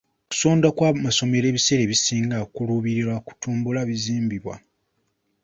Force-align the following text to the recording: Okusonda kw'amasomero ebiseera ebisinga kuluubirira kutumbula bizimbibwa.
Okusonda 0.25 0.67
kw'amasomero 0.75 1.45
ebiseera 1.47 1.81
ebisinga 1.83 2.37
kuluubirira 2.53 3.15
kutumbula 3.27 3.79
bizimbibwa. 3.89 4.55